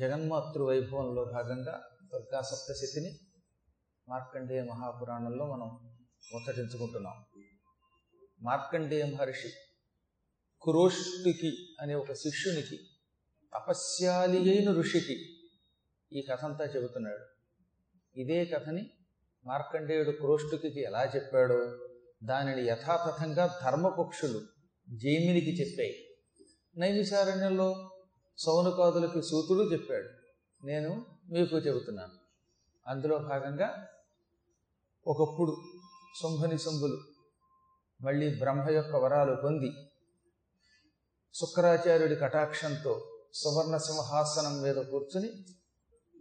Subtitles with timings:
[0.00, 3.18] జగన్మాతృ వైభవంలో భాగంగా దుర్గా సప్తశతిని
[4.08, 5.66] మార్కండేయ మహాపురాణంలో మనం
[6.34, 7.24] ముచ్చటించుకుంటున్నాం.
[8.42, 9.50] మార్కండేయ మహర్షి
[10.60, 12.78] కురోష్టికి అనే ఒక శిష్యునికి
[13.54, 15.16] తపస్యాలి అయిన ఋషికి
[16.12, 17.24] ఈ కథ అంతా చెబుతున్నాడు.
[18.20, 18.90] ఇదే కథని
[19.46, 21.88] మార్కండేయుడు కురోష్టుకి ఎలా చెప్పాడో
[22.24, 24.38] దానిని యథాతథంగా ధర్మపక్షులు
[24.88, 26.16] జైమినికి చెప్పాయి.
[26.76, 27.96] నైమిసారణ్యంలో
[28.46, 30.08] సౌనకాదులకి సూతుడు చెప్పాడు.
[30.66, 32.12] నేను మీకు చెబుతున్నాను.
[32.86, 33.86] అందులో భాగంగా
[35.06, 35.56] ఒకప్పుడు
[36.22, 36.98] శుంభని శుంభులు
[38.02, 39.72] మళ్ళీ బ్రహ్మ యొక్క వరాలు పొంది
[41.34, 45.30] శుక్రాచార్యుడి కటాక్షంతో సువర్ణ సింహాసనం మీద కూర్చుని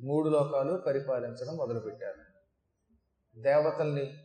[0.01, 2.21] మూడు లోకాలు పరిపాలించడం మొదలుపెట్టారు.
[3.39, 4.17] దేవతల్ని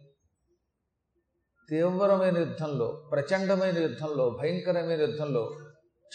[1.68, 5.50] తీవ్రమైన యుద్ధంలో ప్రచండమైన యుద్ధంలో భయంకరమైన యుద్ధంలో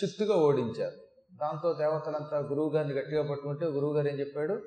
[0.04, 1.09] చిత్తుగా ఓడించారు.
[1.42, 4.62] దాంతో దేవతలంతా గురువు గారిని గట్టిగా పట్టుకుంటే గురువు గారు ఏం చెప్పాడు?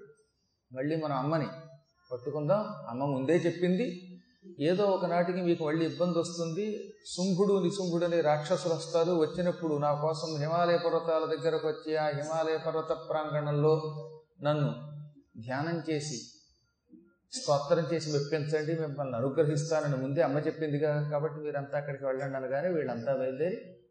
[0.73, 1.47] మళ్ళీ మన అమ్మని
[2.13, 2.65] పట్టుకుందాం.
[2.89, 4.19] అమ్మ ముందే చెప్పింది.
[4.61, 6.95] ఏదో ఒకనాటికి మీకు మళ్ళీ ఇబ్బంది వస్తుంది.
[7.17, 9.13] శుంభుడు నిశుంభుడు అనే రాక్షసులు వస్తారు.
[9.13, 13.83] వచ్చినప్పుడు నా కోసం హిమాలయ పర్వతాల దగ్గరకు వచ్చి ఆ హిమాలయ పర్వత ప్రాంగణంలో
[14.43, 14.75] నన్ను
[15.41, 16.17] ధ్యానం చేసి
[17.33, 18.81] స్తోత్రం చేసి మెప్పించండి.
[18.81, 21.09] మిమ్మల్ని అనుగ్రహిస్తానని ముందే అమ్మ చెప్పిందిగా.
[21.11, 23.82] కాబట్టి మీరంతా అక్కడికి వెళ్ళండి అనగానే వీళ్ళంతా బయలుదేరి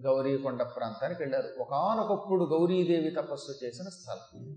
[0.00, 1.48] గౌరీకొండ ప్రాంతానికి వెళ్ళారు.
[1.58, 4.56] ఒకనొకప్పుడు గౌరీదేవి తపస్సు చేసిన స్థలం.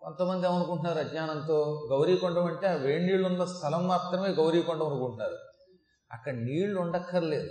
[0.00, 5.38] కొంతమంది ఏమనుకుంటున్నారు అజ్ఞానంతో గౌరీకొండం అంటే ఆ వేడి నీళ్ళు ఉన్న స్థలం మాత్రమే గౌరీకొండం అనుకుంటున్నారు.
[6.12, 7.50] అక్కడ నీళ్ళు ఉండక్కర్లేదు.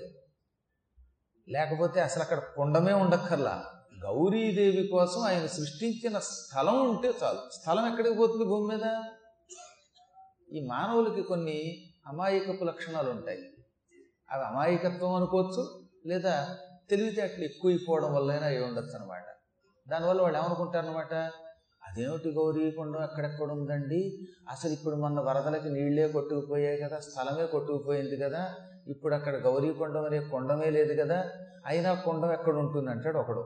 [1.49, 3.65] లేకపోతే అసలు అక్కడ కొండమే ఉండక్కర్లా.
[4.03, 7.39] గౌరీదేవి కోసం ఆయన సృష్టించిన స్థలం ఉంటే చాలు.
[7.53, 9.03] స్థలం ఎక్కడికి పోతుంది భూమి మీద?
[10.53, 13.39] ఈ మానవులకి కొన్ని అమాయకపు లక్షణాలు ఉంటాయి
[14.31, 16.35] అవి అమాయకత్వం అనుకోవచ్చు లేదా
[16.89, 19.27] తెలివితేటలు ఎక్కువైపోవడం వల్లైనా అయి ఉండొచ్చు అనమాట
[19.87, 21.13] దానివల్ల వాళ్ళు ఏమనుకుంటారనమాట
[21.83, 23.99] అదేమిటి గౌరీకుండం ఎక్కడెక్కడ ఉందండి?
[24.49, 28.41] అసలు ఇప్పుడు మొన్న వరదలకి నీళ్ళే కొట్టుకుపోయాయి కదా స్థలమే కొట్టుకుపోయింది కదా
[28.87, 31.17] ఇప్పుడు అక్కడ గౌరీకొండం అనే కొండమే లేదు కదా
[31.65, 32.89] అయినా కొండం ఎక్కడ ఉంటుంది?
[32.91, 33.43] అంటాడు ఒకడు.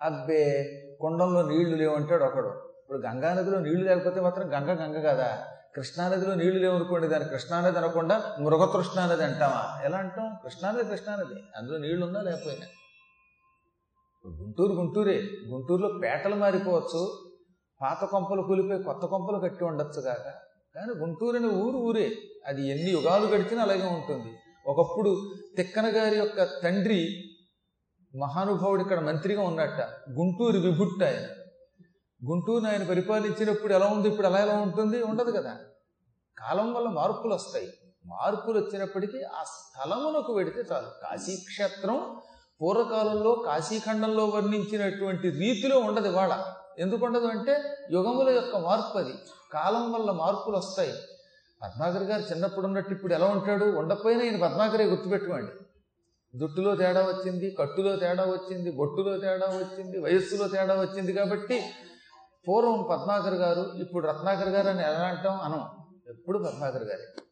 [0.00, 0.42] అబ్బే
[1.00, 2.50] కొండంలో నీళ్ళు లేవంటాడు ఒకడు.
[2.80, 5.30] ఇప్పుడు గంగా నదిలో నీళ్ళు లేకపోతే మాత్రం గంగ గంగ కదా
[5.78, 10.36] కృష్ణానదిలో నీళ్ళు లేవనుకోండి దాన్ని కృష్ణానది అనకుండా మృగతృష్ణానది అంటావా ఎలా అంటాం?
[10.44, 11.42] కృష్ణానది కృష్ణానది.
[11.56, 12.66] అందులో నీళ్ళు ఉన్నా లేకపోయినా
[14.26, 15.22] గుంటూరు గుంటూరే.
[15.48, 17.30] గుంటూరులో పేటలు మారిపోవచ్చు.
[17.82, 20.34] పాత కొంపలు కూలిపోయి కొత్త కొంపలు కట్టి ఉండొచ్చు కాక.
[20.74, 22.12] కానీ గుంటూరు అనే ఊరు ఊరే.
[22.46, 24.36] అది ఎన్ని యుగాలు గడిచినా అలాగే ఉంటుంది.
[24.66, 27.24] ఒకప్పుడు తిక్కన గారి యొక్క తండ్రి
[28.18, 29.80] మహానుభావుడు ఇక్కడ మంత్రిగా ఉన్నట్ట.
[30.10, 31.37] గుంటూరు విభుట్ట ఆయన.
[32.24, 35.56] గుంటూరు ఆయన పరిపాలించినప్పుడు ఎలా ఉంది ఇప్పుడు ఎలా ఎలా ఉంటుంది ఉండదు కదా.
[36.38, 37.72] కాలం వల్ల మార్పులు వస్తాయి.
[38.06, 40.86] మార్పులు వచ్చినప్పటికీ ఆ స్థలమునకు వెడితే చాలు.
[41.02, 42.16] కాశీక్షేత్రం
[42.62, 46.54] పూర్వకాలంలో కాశీఖండంలో వర్ణించినటువంటి రీతిలో ఉండదు ఇవాళ.
[46.78, 49.12] ఎందుకు ఉండదు అంటే యుగముల యొక్క మార్పు అది.
[49.52, 50.92] కాలం వల్ల మార్పులు వస్తాయి.
[51.62, 53.64] పద్మాకర్ గారు చిన్నప్పుడు ఉన్నట్టు ఇప్పుడు ఎలా ఉంటాడు?
[53.64, 55.52] ఉండకపోయినా ఈయన పద్మాకరే గుర్తుపెట్టుకోండి.
[56.38, 61.64] జుట్టులో తేడా వచ్చింది కట్టులో తేడా వచ్చింది బొట్టులో తేడా వచ్చింది వయస్సులో తేడా వచ్చింది కాబట్టి
[62.48, 65.40] పూర్వం పద్మాకర్ గారు ఇప్పుడు రత్నాకర్ గారు అని ఎలా అంటాం?
[65.40, 65.68] అనం
[66.08, 67.22] ఎప్పుడు పద్మాకర్ గారే.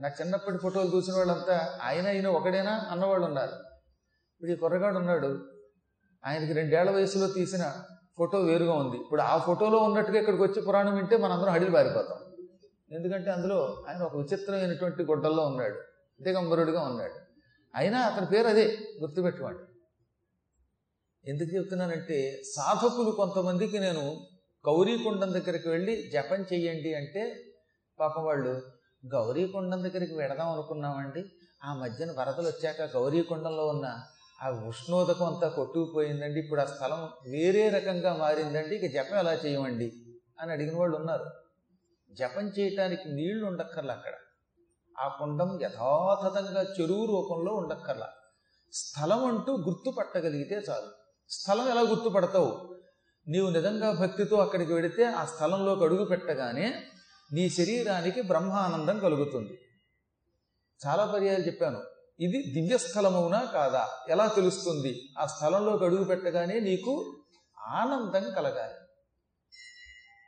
[0.00, 3.52] నా చిన్నప్పటి ఫోటోలు చూసిన వాళ్ళంతా ఆయన అయిన ఒకడేనా అన్నవాళ్ళు ఉన్నారు.
[3.52, 5.44] ఇప్పుడు ఈ కుర్రగాడు ఉన్నాడు.
[6.26, 7.72] ఆయనకి రెండేళ్ళ వయసులో తీసిన
[8.18, 8.96] ఫోటో వేరుగా ఉంది.
[8.96, 12.18] ఇప్పుడు ఆ ఫోటోలో ఉన్నట్టుగా ఇక్కడికి వచ్చి పురాణం వింటే మనందరం హడిలు పారిపోతాం.
[12.90, 15.78] ఎందుకంటే అందులో ఆయన ఒక విచిత్రమైనటువంటి గుడ్డల్లో ఉన్నాడు.
[16.22, 17.14] దిగంబరుడిగా ఉన్నాడు.
[17.74, 19.77] అయినా అతని పేరు అదే గుర్తుపెట్టుకోండి.
[21.26, 24.26] ఎందుకు చెప్తున్నానంటే సాధకులు కొంతమందికి నేను
[24.68, 27.44] గౌరీకుండం దగ్గరికి వెళ్ళి జపం చెయ్యండి అంటే
[28.00, 28.62] పాపం వాళ్ళు
[29.06, 31.24] గౌరీకుండం దగ్గరికి వెడదాం అనుకున్నామండి.
[31.64, 34.00] ఆ మధ్యన వరదలు వచ్చాక గౌరీకుండంలో ఉన్న
[34.42, 36.40] ఆ ఉష్ణోదకం అంతా కొట్టుకుపోయిందండి.
[36.40, 38.76] ఇప్పుడు ఆ స్థలం వేరే రకంగా మారిందండి.
[38.76, 39.92] ఇక జపం ఎలా చేయమండి
[40.40, 41.24] అని అడిగిన వాళ్ళు ఉన్నారు.
[42.12, 44.12] జపం చేయటానికి నీళ్ళు ఉండక్కర్లా అక్కడ.
[44.98, 48.08] ఆ కుండం యథాతథంగా చెరువు రూపంలో ఉండక్కర్లా.
[48.72, 51.07] స్థలం అంటూ గుర్తుపట్టగలిగితే చాలు.
[51.30, 52.76] స్థలం ఎలా గుర్తుపడతావు?
[53.28, 56.86] నీవు నిజంగా భక్తితో అక్కడికి వెడితే ఆ స్థలంలోకి అడుగు పెట్టగానే
[57.32, 59.58] నీ శరీరానికి బ్రహ్మానందం కలుగుతుంది.
[60.86, 61.82] చాలా పర్యాలు చెప్పాను.
[62.20, 63.88] ఇది దివ్యస్థలమవునా కాదా?
[64.08, 65.00] ఎలా తెలుస్తుంది?
[65.18, 67.22] ఆ స్థలంలోకి అడుగు పెట్టగానే నీకు
[67.68, 68.74] ఆనందం కలగాలి.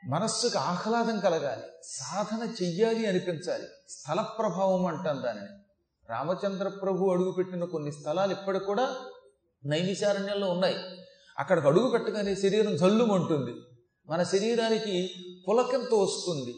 [0.09, 1.63] మనస్సుకు ఆహ్లాదం కలగాలి.
[1.83, 3.67] సాధన చెయ్యాలి అనిపించాలి.
[3.89, 5.47] స్థల ప్రభావం అంటాం దానిని.
[6.09, 8.95] రామచంద్ర ప్రభు అడుగుపెట్టిన కొన్ని స్థలాలు ఇప్పటికి కూడా
[9.65, 10.75] నైమిశారణ్యంలో ఉన్నాయి.
[11.39, 13.53] అక్కడికి అడుగు పెట్టగానే శరీరం జల్లుమంటుంది.
[14.09, 15.09] మన శరీరానికి
[15.49, 16.55] పులకంతో వస్తుంది.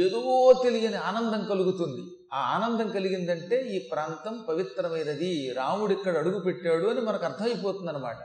[0.00, 2.02] ఏదో తెలియని ఆనందం కలుగుతుంది.
[2.32, 5.52] ఆ ఆనందం కలిగిందంటే ఈ ప్రాంతం పవిత్రమైనది.
[5.56, 8.16] రాముడు ఇక్కడ అడుగు పెట్టాడు అని మనకు అర్థమైపోతుంది అనమాట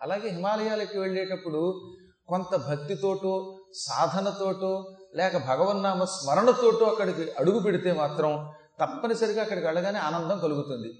[0.00, 1.90] అలాగే హిమాలయాలకి వెళ్ళేటప్పుడు
[2.28, 10.94] కొంత భక్తితోటో సాధనతోటో లేక భగవన్నామ స్మరణతోటో అక్కడికి అడుగు పెడితే మాత్రం తప్పనిసరిగా అక్కడికి వెళ్ళగానే ఆనందం కలుగుతుంది.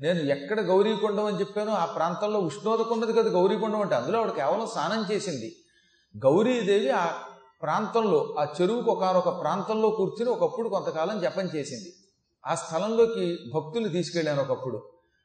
[0.00, 5.14] నేను ఎక్కడ గౌరీకొండం అని చెప్పానో ఆ ప్రాంతంలో ఉష్ణోదకున్నది కదా గౌరీకొండం అంటే అందులో ఆవిడ కేవలం స్నానం
[5.14, 5.56] చేసింది.
[6.24, 7.06] గౌరీదేవి ఆ
[7.62, 11.94] ప్రాంతంలో ఆ చెరువుకు ఒకనొక ప్రాంతంలో కూర్చుని ఒకప్పుడు కొంతకాలం జపం చేసింది.
[12.46, 14.82] ఆ స్థలంలోకి భక్తులు తీసుకెళ్ళాను ఒకప్పుడు.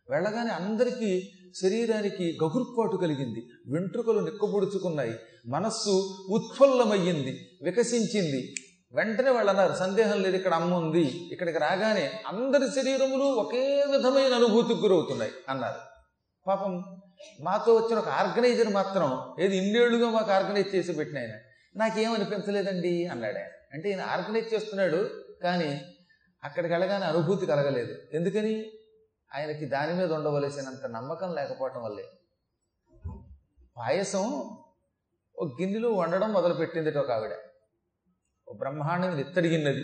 [0.09, 1.31] వెళ్ళగానే అందరికీ
[1.61, 3.49] శరీరానికి గగుర్పాటు కలిగింది.
[3.67, 5.13] వెంట్రుకలు నిక్కబొడుచుకున్నాయి.
[5.47, 7.57] మనస్సు ఉత్ఫుల్లమయ్యింది.
[7.61, 8.55] వికసించింది.
[8.93, 14.79] వెంటనే వాళ్ళు అన్నారు సందేహం లేదు ఇక్కడ అమ్మ ఉంది ఇక్కడికి రాగానే అందరి శరీరములు ఒకే విధమైన అనుభూతికి
[14.79, 15.79] గురవుతున్నాయి అన్నారు.
[16.47, 17.01] పాపం
[17.41, 21.31] మాతో వచ్చిన ఒక ఆర్గనైజర్ మాత్రం ఏది ఇన్నేళ్ళుగా మాకు ఆర్గనైజ్ చేసి పెట్టిన ఆయన
[21.75, 23.07] నాకేమనిపించలేదండి?
[23.07, 23.47] అన్నాడు ఆయన.
[23.73, 25.09] అంటే ఈయన ఆర్గనైజ్ చేస్తున్నాడు
[25.43, 25.81] కానీ
[26.43, 27.95] అక్కడికి వెళ్ళగానే అనుభూతి కలగలేదు.
[28.13, 28.65] ఎందుకని?
[29.35, 32.03] ఆయనకి దాని మీద ఉండవలసినంత నమ్మకం లేకపోవటం వల్లే.
[33.77, 34.49] పాయసం
[35.37, 37.31] ఒక గిన్నెలో వండడం మొదలుపెట్టింది ఒక ఆవిడ.
[38.61, 39.83] బ్రహ్మాండమైన ఇత్తడి గిన్నెది.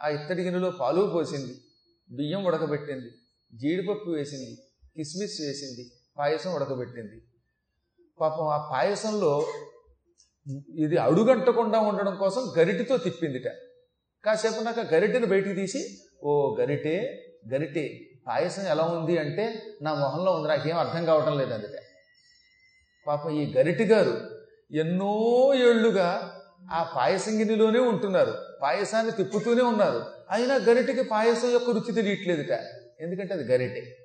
[0.00, 1.54] ఆ ఇత్తడి గిన్నెలో పాలు పోసింది
[2.10, 3.10] బియ్యం ఉడకబెట్టింది
[3.52, 4.52] జీడిపప్పు వేసింది
[4.96, 5.84] కిస్మిస్ వేసింది
[6.18, 7.18] పాయసం ఉడకబెట్టింది.
[8.20, 9.32] పాపం ఆ పాయసంలో
[10.84, 13.48] ఇది అడుగంటకుండా ఉండడం కోసం గరిటితో తిప్పిందిట.
[14.24, 15.80] కాసేపు నాకు గరిటెను బయటికి తీసి
[16.22, 16.30] ఓ
[16.60, 16.94] గరిటే
[17.52, 17.84] గరిటే
[18.26, 19.44] పాయసం ఎలా ఉంది అంటే
[19.82, 21.76] నా మొహంలో ఉంది నాకేం అర్థం కావటం లేదు అందుక
[23.06, 24.14] పాపం ఈ గరిటి గారు
[24.82, 25.12] ఎన్నో
[25.68, 26.08] ఏళ్ళుగా
[26.70, 28.34] ఆ పాయసం గిన్నెలోనే ఉంటున్నారు.
[28.62, 30.06] పాయసాన్ని తిప్పుతూనే ఉన్నారు.
[30.30, 32.58] అయినా గరిటెకి పాయసం యొక్క రుచి తెలియట్లేదుట.
[33.00, 33.96] ఎందుకంటే అది గరిటె.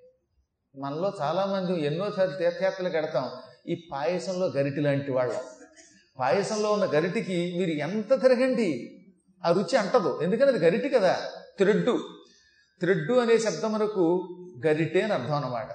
[0.79, 3.29] మనలో చాలామంది ఎన్నో ఎన్నోసార్లు తీర్థయాత్రలు కడతాం.
[3.67, 5.39] ఈ పాయసంలో గరిటె లాంటి వాళ్ళం.
[6.19, 8.99] పాయసంలో ఉన్న గరిటికి మీరు ఎంత తిరగండి
[9.45, 10.19] ఆ రుచి అంటదు.
[10.23, 11.19] ఎందుకంటే అది గరిటి కదా?
[11.57, 12.09] త్రెడ్డు.
[12.79, 14.27] త్రెడ్డు అనే శబ్దం మనకు
[14.67, 15.67] గరిటె అని అర్థం అనమాట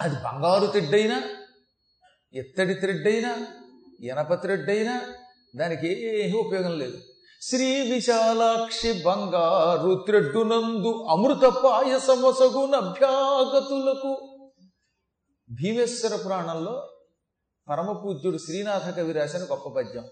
[0.00, 1.22] అది బంగారు త్రెడ్డైనా
[2.34, 3.46] ఎత్తడి త్రెడ్డైనా
[4.00, 5.00] ఇనప త్రెడ్డైనా
[5.56, 6.98] దానికి ఏమీ ఉపయోగం లేదు.
[7.42, 14.12] శ్రీ విశాలాక్షి బంగారు త్రెడ్డునందు అమృత పాయసమసగున అభ్యాగతులకు
[15.50, 16.88] భీమేశ్వర పురాణంలో
[17.68, 20.04] పరమ పూజ్యుడు శ్రీనాథ కవి రాసిన గొప్ప పద్యం.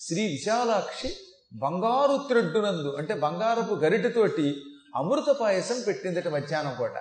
[0.00, 1.10] శ్రీ విశాలాక్షి
[1.54, 4.56] బంగారు త్రెడ్డునందు అంటే బంగారపు గరిటతోటి
[4.96, 6.96] అమృత పాయసం పెట్టిందట మధ్యాహ్నం పూట.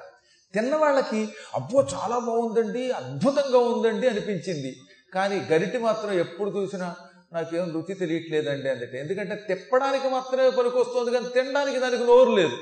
[0.54, 4.76] తిన్నవాళ్ళకి అబ్బో చాలా బాగుందండి అద్భుతంగా ఉందండి అనిపించింది.
[5.14, 6.96] కానీ గరిటి మాత్రం ఎప్పుడు చూసినా
[7.34, 12.58] నాకేం రుచి తెలియట్లేదండి అందుకే ఎందుకంటే తిప్పడానికి మాత్రమే పనికొస్తుంది కానీ తినడానికి దానికి నోరు లేదు.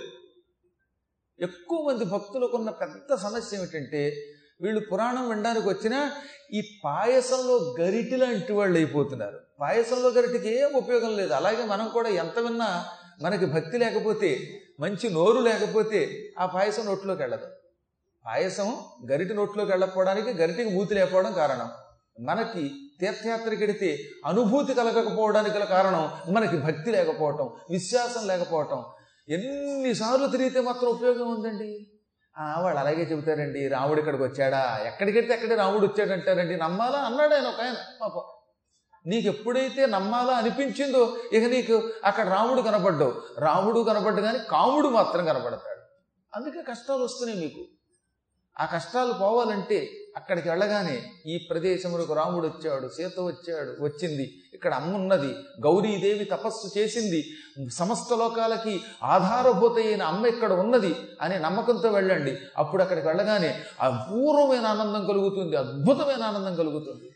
[1.39, 4.15] ఎక్కువ మంది భక్తులకు ఉన్న పెద్ద సమస్య ఏమిటంటే
[4.61, 6.11] వీళ్ళు పురాణం వినడానికి వచ్చినా
[6.53, 9.39] ఈ పాయసంలో గరిటి లాంటి వాళ్ళు అయిపోతున్నారు.
[9.61, 11.33] పాయసంలో గరిటికి ఏం ఉపయోగం లేదు.
[11.33, 12.85] అలాగే మనం కూడా ఎంత విన్నా
[13.21, 17.45] మనకి భక్తి లేకపోతే మంచి నోరు లేకపోతే ఆ పాయసం నోట్లోకి వెళ్ళదు.
[18.25, 18.77] పాయసం
[19.11, 21.71] గరిటి నోట్లోకి వెళ్ళకపోవడానికి గరిటికి మూతి లేకపోవడం కారణం.
[22.19, 23.89] మనకి తీర్థయాత్రకి వెడితే
[24.25, 28.83] అనుభూతి కలగకపోవడానికి గల కారణం మనకి భక్తి లేకపోవటం విశ్వాసం లేకపోవటం.
[29.29, 31.91] ఎన్నిసార్లు తిరిగితే మాత్రం ఉపయోగం ఉందండి?
[32.61, 34.79] వాళ్ళు అలాగే చెబుతారండి రాముడు ఇక్కడికి వచ్చాడా?
[34.85, 36.99] ఎక్కడికెడితే అక్కడే రాముడు వచ్చాడంటారండి నమ్మాలా?
[36.99, 38.21] అన్నాడు ఆయన ఒక ఆయన పాపం
[39.05, 43.13] నీకు ఎప్పుడైతే నమ్మాలా అనిపించిందో ఇక నీకు అక్కడ రాముడు కనపడ్డావు.
[43.39, 45.81] రాముడు కనపడ్డు కానీ కాముడు మాత్రం కనపడతాడు.
[46.35, 47.63] అందుకే కష్టాలు వస్తున్నాయి మీకు.
[48.59, 49.77] ఆ కష్టాలు పోవాలంటే
[50.17, 50.95] అక్కడికి వెళ్ళగానే
[51.25, 54.25] ఈ ప్రదేశములకు రాముడు వచ్చాడు సీత వచ్చాడు వచ్చింది.
[54.53, 55.31] ఇక్కడ అమ్మ ఉన్నది
[55.65, 57.23] గౌరీదేవి తపస్సు చేసింది.
[57.69, 62.37] సమస్త లోకాలకి ఆధారభూత అయిన అమ్మ ఇక్కడ ఉన్నది అనే నమ్మకంతో వెళ్ళండి.
[62.57, 67.09] అప్పుడు అక్కడికి వెళ్ళగానే అపూర్వమైన ఆనందం కలుగుతుంది అద్భుతమైన ఆనందం కలుగుతుంది.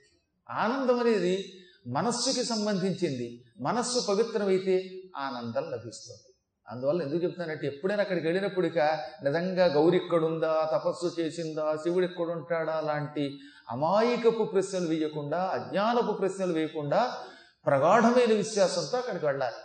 [0.49, 1.45] ఆనందం అనేది
[1.87, 3.43] మనస్సుకి సంబంధించింది.
[3.61, 4.75] మనస్సు పవిత్రమైతే
[5.17, 6.30] ఆనందం లభిస్తుంది.
[6.71, 14.43] అందువల్ల ఎందుకు చెప్తున్నానంటే ఎప్పుడైనా అక్కడికి వెళ్ళినప్పుడు నిజంగా గౌరి ఇక్కడుందా తపస్సు చేసిందా శివుడు ఎక్కడుంటాడా లాంటి అమాయకపు
[14.43, 17.17] ప్రశ్నలు వేయకుండా అజ్ఞానపు ప్రశ్నలు వేయకుండా
[17.65, 19.55] ప్రగాఢమైన విశ్వాసంతో అక్కడికి వెళ్ళాలి.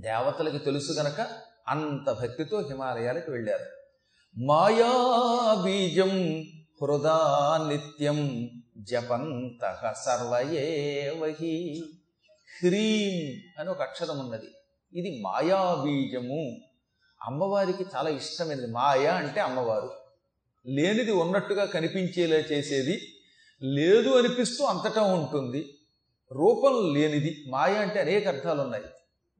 [0.00, 1.26] దేవతలకి తెలుసు గనక
[1.68, 3.64] అంత భక్తితో హిమాలయాలకు వెళ్ళారు.
[4.38, 4.92] మాయా
[5.64, 6.42] బీజం
[6.82, 7.18] హృదా
[7.68, 11.82] నిత్యం జపంత సర్వయేవహి.
[12.62, 14.46] హ్రీం అని ఒక అక్షరం ఉన్నది.
[14.94, 16.60] ఇది మాయాబీజము.
[17.22, 18.66] అమ్మవారికి చాలా ఇష్టమైనది.
[18.66, 19.90] మాయ అంటే అమ్మవారు.
[20.66, 23.00] లేనిది ఉన్నట్టుగా కనిపించేలా చేసేది.
[23.62, 25.78] లేదు అనిపిస్తూ అంతటా ఉంటుంది.
[26.32, 27.44] రూపం లేనిది.
[27.48, 28.84] మాయ అంటే అనేక అర్థాలు ఉన్నాయి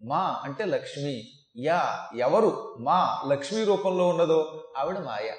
[0.03, 1.29] మా అంటే లక్ష్మి.
[1.59, 2.76] యా ఎవరు?
[2.81, 5.33] మా లక్ష్మీ రూపంలో ఉన్నదో ఆవిడ మాయ.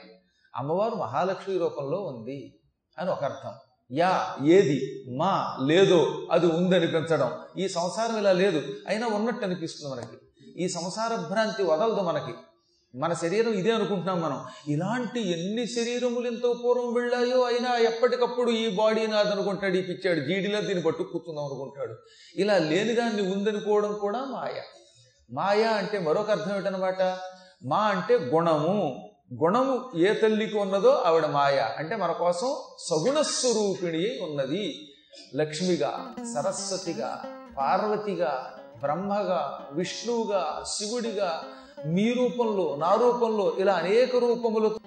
[0.55, 2.59] అమ్మవారు మహాలక్ష్మి రూపంలో ఉంది
[2.97, 3.53] అని ఒక అర్థం.
[3.91, 5.05] యా ఏది?
[5.17, 8.63] మా లేదో అది ఉందనిపించడం ఈ సంసారం ఇలా లేదు.
[8.87, 10.17] అయినా ఉన్నట్టు అనిపిస్తుంది మనకి.
[10.63, 12.33] ఈ సంసార భ్రాంతి వదలదు మనకి.
[12.95, 14.45] మన శరీరం ఇదే అనుకుంటున్నాం మనం.
[14.67, 20.19] ఇలాంటి ఎన్ని శరీరములు ఎంతో పూర్వం వెళ్ళాయో అయినా ఎప్పటికప్పుడు ఈ బాడీ నాది అనుకుంటాడు ఈ పిచ్చాడు.
[20.19, 21.95] జీడిలో దీన్ని పట్టు కూర్చుందాం అనుకుంటాడు.
[22.35, 24.61] ఇలా లేనిదాన్ని ఉందనుకోవడం కూడా మాయ.
[25.31, 27.17] మాయ అంటే మరొక అర్థం ఏంటనమాట
[27.65, 29.06] మా అంటే గుణము.
[29.33, 31.69] గుణము ఏ తల్లికి ఉన్నదో ఆవిడ మాయ.
[31.77, 34.87] అంటే మన కోసం సగుణ స్వరూపిణి ఉన్నది.
[35.35, 37.23] లక్ష్మిగా సరస్వతిగా
[37.57, 41.43] పార్వతిగా బ్రహ్మగా విష్ణువుగా శివుడిగా
[41.85, 44.79] మీ రూపంలో నా రూపంలో ఇలా అనేక రూపములతో